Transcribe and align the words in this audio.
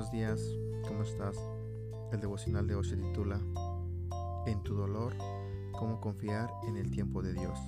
Buenos 0.00 0.12
días, 0.12 0.40
¿cómo 0.88 1.02
estás? 1.02 1.36
El 2.10 2.22
devocional 2.22 2.66
de 2.66 2.74
hoy 2.74 2.84
se 2.86 2.96
titula 2.96 3.38
En 4.46 4.62
tu 4.62 4.74
dolor, 4.74 5.12
cómo 5.72 6.00
confiar 6.00 6.50
en 6.66 6.78
el 6.78 6.90
tiempo 6.90 7.20
de 7.20 7.34
Dios. 7.34 7.58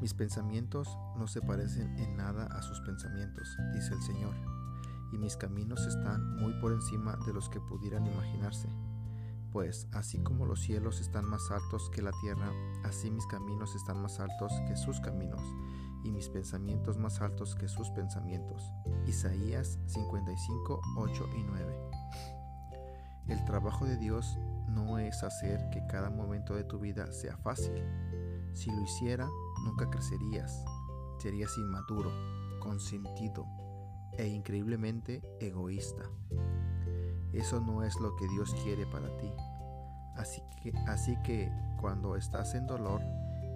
Mis 0.00 0.14
pensamientos 0.14 0.96
no 1.16 1.26
se 1.26 1.40
parecen 1.40 1.98
en 1.98 2.16
nada 2.16 2.46
a 2.46 2.62
sus 2.62 2.80
pensamientos, 2.82 3.48
dice 3.74 3.94
el 3.94 4.02
Señor, 4.02 4.36
y 5.12 5.18
mis 5.18 5.36
caminos 5.36 5.84
están 5.88 6.36
muy 6.36 6.52
por 6.60 6.70
encima 6.70 7.18
de 7.26 7.32
los 7.32 7.48
que 7.48 7.58
pudieran 7.58 8.06
imaginarse. 8.06 8.68
Pues 9.50 9.88
así 9.90 10.22
como 10.22 10.46
los 10.46 10.60
cielos 10.60 11.00
están 11.00 11.28
más 11.28 11.50
altos 11.50 11.90
que 11.90 12.00
la 12.00 12.12
tierra, 12.20 12.52
así 12.84 13.10
mis 13.10 13.26
caminos 13.26 13.74
están 13.74 14.00
más 14.00 14.20
altos 14.20 14.52
que 14.68 14.76
sus 14.76 15.00
caminos, 15.00 15.42
y 16.04 16.10
mis 16.10 16.28
pensamientos 16.28 16.98
más 16.98 17.20
altos 17.20 17.54
que 17.54 17.68
sus 17.68 17.90
pensamientos. 17.90 18.72
Isaías 19.06 19.78
55, 19.86 20.80
8 20.96 21.28
y 21.36 21.44
9. 21.44 21.76
El 23.28 23.44
trabajo 23.44 23.84
de 23.84 23.96
Dios 23.96 24.38
no 24.68 24.98
es 24.98 25.22
hacer 25.22 25.70
que 25.70 25.86
cada 25.86 26.10
momento 26.10 26.54
de 26.54 26.64
tu 26.64 26.78
vida 26.78 27.12
sea 27.12 27.36
fácil. 27.36 27.84
Si 28.52 28.70
lo 28.70 28.82
hiciera, 28.82 29.28
nunca 29.64 29.88
crecerías. 29.88 30.64
Serías 31.18 31.56
inmaduro, 31.56 32.10
consentido 32.60 33.46
e 34.18 34.26
increíblemente 34.26 35.22
egoísta. 35.40 36.02
Eso 37.32 37.60
no 37.60 37.82
es 37.82 37.98
lo 38.00 38.14
que 38.16 38.28
Dios 38.28 38.54
quiere 38.62 38.86
para 38.86 39.16
ti. 39.16 39.32
Así 40.16 40.42
que, 40.60 40.72
así 40.86 41.16
que 41.22 41.50
cuando 41.80 42.16
estás 42.16 42.54
en 42.54 42.66
dolor 42.66 43.00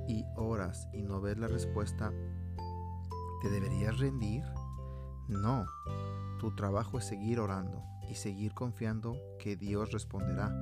y 0.09 0.24
oras 0.37 0.88
y 0.92 1.02
no 1.02 1.20
ves 1.20 1.38
la 1.38 1.48
respuesta, 1.48 2.12
¿te 3.42 3.51
deberías 3.51 3.98
rendir? 3.98 4.45
No, 5.29 5.66
tu 6.38 6.54
trabajo 6.54 6.98
es 6.98 7.04
seguir 7.04 7.40
orando 7.40 7.82
y 8.09 8.15
seguir 8.15 8.54
confiando 8.54 9.16
que 9.38 9.57
Dios 9.57 9.90
responderá, 9.93 10.54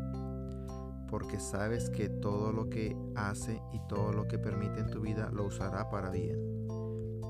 porque 1.09 1.39
sabes 1.39 1.91
que 1.91 2.09
todo 2.09 2.53
lo 2.53 2.71
que 2.71 2.97
hace 3.15 3.61
y 3.73 3.81
todo 3.89 4.13
lo 4.13 4.27
que 4.27 4.39
permite 4.39 4.81
en 4.81 4.91
tu 4.91 5.01
vida 5.01 5.31
lo 5.31 5.45
usará 5.45 5.91
para 5.91 6.11
bien. 6.11 6.39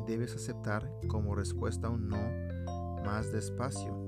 Debes 0.07 0.35
aceptar 0.35 0.89
como 1.09 1.35
respuesta 1.35 1.89
un 1.89 2.09
no 2.09 2.45
más 3.05 3.33
despacio. 3.33 4.01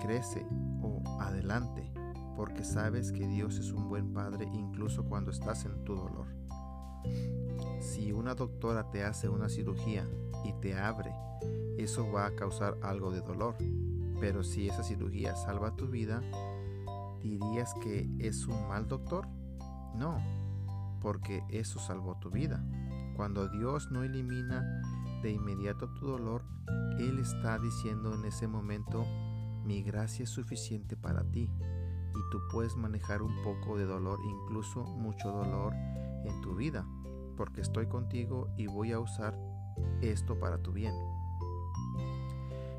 Crece 0.00 0.46
o 0.82 1.02
adelante, 1.20 1.92
porque 2.36 2.64
sabes 2.64 3.12
que 3.12 3.26
Dios 3.26 3.58
es 3.58 3.72
un 3.72 3.88
buen 3.88 4.12
Padre 4.12 4.46
incluso 4.52 5.04
cuando 5.04 5.30
estás 5.30 5.64
en 5.64 5.84
tu 5.84 5.94
dolor. 5.94 6.28
Una 8.12 8.34
doctora 8.34 8.90
te 8.90 9.04
hace 9.04 9.28
una 9.28 9.48
cirugía 9.48 10.08
y 10.44 10.52
te 10.54 10.78
abre, 10.78 11.14
eso 11.78 12.10
va 12.10 12.26
a 12.26 12.34
causar 12.34 12.78
algo 12.82 13.10
de 13.10 13.20
dolor. 13.20 13.56
Pero 14.20 14.42
si 14.42 14.68
esa 14.68 14.82
cirugía 14.82 15.36
salva 15.36 15.76
tu 15.76 15.86
vida, 15.88 16.22
¿dirías 17.22 17.74
que 17.82 18.08
es 18.18 18.46
un 18.46 18.68
mal 18.68 18.88
doctor? 18.88 19.28
No, 19.94 20.18
porque 21.00 21.42
eso 21.48 21.78
salvó 21.78 22.18
tu 22.18 22.30
vida. 22.30 22.64
Cuando 23.16 23.48
Dios 23.48 23.90
no 23.90 24.02
elimina 24.02 24.82
de 25.22 25.32
inmediato 25.32 25.92
tu 25.94 26.06
dolor, 26.06 26.42
Él 26.98 27.18
está 27.18 27.58
diciendo 27.58 28.14
en 28.14 28.24
ese 28.24 28.46
momento, 28.48 29.04
mi 29.64 29.82
gracia 29.82 30.24
es 30.24 30.30
suficiente 30.30 30.96
para 30.96 31.24
ti 31.24 31.50
y 32.14 32.30
tú 32.30 32.40
puedes 32.50 32.76
manejar 32.76 33.22
un 33.22 33.34
poco 33.42 33.76
de 33.76 33.84
dolor, 33.84 34.18
incluso 34.24 34.84
mucho 34.84 35.30
dolor 35.30 35.74
en 36.24 36.40
tu 36.40 36.54
vida, 36.54 36.86
porque 37.36 37.60
estoy 37.60 37.86
contigo 37.86 38.48
y 38.56 38.66
voy 38.66 38.92
a 38.92 39.00
usar 39.00 39.38
esto 40.00 40.38
para 40.38 40.58
tu 40.58 40.72
bien. 40.72 40.94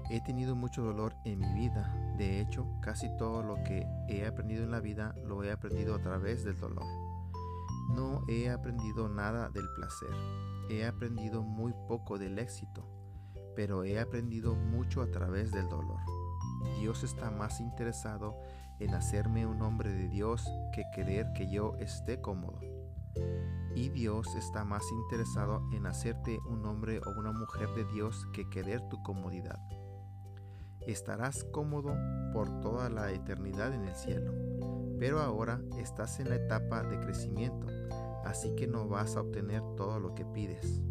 He 0.10 0.22
tenido 0.22 0.56
mucho 0.56 0.84
dolor 0.84 1.16
en 1.26 1.40
mi 1.40 1.54
vida, 1.54 1.94
de 2.18 2.40
hecho 2.40 2.66
casi 2.82 3.10
todo 3.18 3.44
lo 3.44 3.56
que 3.64 3.86
he 4.08 4.26
aprendido 4.26 4.64
en 4.64 4.72
la 4.72 4.80
vida 4.80 5.14
lo 5.26 5.44
he 5.44 5.52
aprendido 5.52 5.96
a 5.96 6.02
través 6.02 6.46
del 6.46 6.58
dolor. 6.58 6.86
No 7.90 8.24
he 8.28 8.50
aprendido 8.50 9.10
nada 9.10 9.50
del 9.50 9.66
placer, 9.76 10.10
he 10.70 10.86
aprendido 10.86 11.44
muy 11.44 11.74
poco 11.88 12.18
del 12.18 12.40
éxito, 12.40 12.88
pero 13.56 13.84
he 13.84 14.00
aprendido 14.00 14.56
mucho 14.56 15.02
a 15.02 15.12
través 15.12 15.52
del 15.52 15.68
dolor. 15.68 16.00
Dios 16.80 17.04
está 17.04 17.30
más 17.30 17.60
interesado 17.60 18.38
en 18.80 18.94
hacerme 18.94 19.46
un 19.46 19.62
hombre 19.62 19.92
de 19.92 20.08
Dios 20.08 20.50
que 20.74 20.84
querer 20.94 21.34
que 21.34 21.50
yo 21.50 21.76
esté 21.80 22.22
cómodo. 22.22 22.60
Y 23.78 23.90
Dios 23.90 24.34
está 24.36 24.66
más 24.66 24.92
interesado 24.92 25.62
en 25.72 25.86
hacerte 25.86 26.40
un 26.50 26.66
hombre 26.66 27.00
o 27.06 27.12
una 27.12 27.32
mujer 27.32 27.70
de 27.76 27.86
Dios 27.86 28.26
que 28.34 28.50
querer 28.50 28.82
tu 28.90 29.04
comodidad. 29.04 29.60
Estarás 30.88 31.44
cómodo 31.54 31.96
por 32.34 32.60
toda 32.62 32.90
la 32.90 33.12
eternidad 33.12 33.76
en 33.76 33.84
el 33.84 33.94
cielo, 33.94 34.34
pero 34.98 35.20
ahora 35.20 35.62
estás 35.78 36.20
en 36.20 36.30
la 36.30 36.38
etapa 36.38 36.82
de 36.82 37.00
crecimiento, 37.00 37.68
así 38.26 38.56
que 38.56 38.66
no 38.66 38.88
vas 38.88 39.16
a 39.16 39.22
obtener 39.22 39.62
todo 39.76 40.00
lo 40.00 40.16
que 40.16 40.26
pides. 40.26 40.82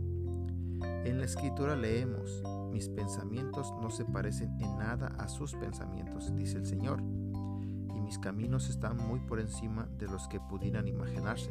En 1.04 1.18
la 1.18 1.24
escritura 1.24 1.74
leemos, 1.74 2.40
mis 2.70 2.88
pensamientos 2.88 3.74
no 3.82 3.90
se 3.90 4.04
parecen 4.04 4.60
en 4.60 4.78
nada 4.78 5.08
a 5.18 5.26
sus 5.26 5.56
pensamientos, 5.56 6.32
dice 6.36 6.58
el 6.58 6.66
Señor, 6.66 7.02
y 7.02 8.00
mis 8.00 8.20
caminos 8.20 8.70
están 8.70 8.96
muy 8.96 9.18
por 9.18 9.40
encima 9.40 9.88
de 9.98 10.06
los 10.06 10.28
que 10.28 10.38
pudieran 10.38 10.86
imaginarse. 10.86 11.50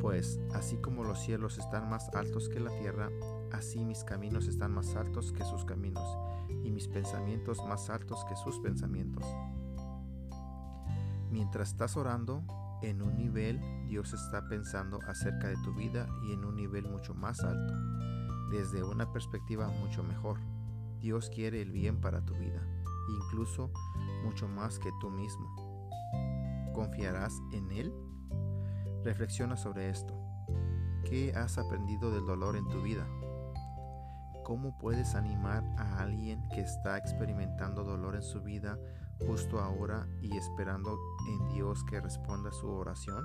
Pues 0.00 0.38
así 0.54 0.76
como 0.76 1.04
los 1.04 1.18
cielos 1.20 1.58
están 1.58 1.88
más 1.90 2.08
altos 2.14 2.48
que 2.48 2.60
la 2.60 2.70
tierra, 2.78 3.10
así 3.52 3.84
mis 3.84 4.04
caminos 4.04 4.46
están 4.46 4.72
más 4.72 4.94
altos 4.94 5.32
que 5.32 5.44
sus 5.44 5.64
caminos, 5.64 6.16
y 6.62 6.70
mis 6.70 6.88
pensamientos 6.88 7.58
más 7.66 7.90
altos 7.90 8.24
que 8.24 8.36
sus 8.36 8.58
pensamientos. 8.60 9.24
Mientras 11.30 11.70
estás 11.70 11.96
orando, 11.96 12.44
en 12.82 13.02
un 13.02 13.16
nivel 13.16 13.60
Dios 13.86 14.12
está 14.12 14.48
pensando 14.48 14.98
acerca 15.06 15.48
de 15.48 15.56
tu 15.64 15.74
vida 15.74 16.08
y 16.24 16.32
en 16.32 16.44
un 16.44 16.56
nivel 16.56 16.88
mucho 16.88 17.14
más 17.14 17.40
alto, 17.40 17.74
desde 18.50 18.82
una 18.82 19.12
perspectiva 19.12 19.68
mucho 19.68 20.02
mejor. 20.02 20.38
Dios 21.00 21.30
quiere 21.30 21.62
el 21.62 21.72
bien 21.72 22.00
para 22.00 22.24
tu 22.24 22.34
vida, 22.34 22.62
incluso 23.08 23.70
mucho 24.24 24.48
más 24.48 24.78
que 24.78 24.90
tú 25.00 25.10
mismo. 25.10 25.48
¿Confiarás 26.74 27.40
en 27.52 27.70
Él? 27.70 28.09
Reflexiona 29.04 29.56
sobre 29.56 29.88
esto. 29.88 30.14
¿Qué 31.04 31.32
has 31.34 31.56
aprendido 31.56 32.10
del 32.10 32.26
dolor 32.26 32.54
en 32.56 32.68
tu 32.68 32.82
vida? 32.82 33.08
¿Cómo 34.44 34.76
puedes 34.76 35.14
animar 35.14 35.64
a 35.78 36.02
alguien 36.02 36.46
que 36.50 36.60
está 36.60 36.98
experimentando 36.98 37.82
dolor 37.82 38.14
en 38.14 38.22
su 38.22 38.42
vida 38.42 38.78
justo 39.26 39.58
ahora 39.58 40.06
y 40.20 40.36
esperando 40.36 40.98
en 41.28 41.48
Dios 41.48 41.82
que 41.84 41.98
responda 41.98 42.52
su 42.52 42.68
oración? 42.68 43.24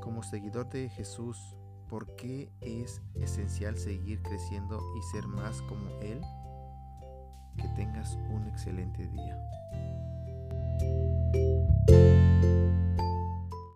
Como 0.00 0.22
seguidor 0.22 0.68
de 0.68 0.88
Jesús, 0.88 1.56
¿por 1.88 2.14
qué 2.14 2.52
es 2.60 3.02
esencial 3.16 3.76
seguir 3.76 4.22
creciendo 4.22 4.80
y 4.96 5.02
ser 5.10 5.26
más 5.26 5.60
como 5.62 5.88
Él? 6.00 6.20
Que 7.56 7.66
tengas 7.74 8.14
un 8.30 8.46
excelente 8.46 9.08
día. 9.08 9.36